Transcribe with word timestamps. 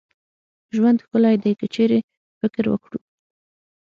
ژوند 0.75 1.03
ښکلې 1.03 1.33
دي 1.43 1.51
که 1.59 1.65
چيري 1.73 1.99
فکر 2.39 2.63
وکړو 2.69 2.99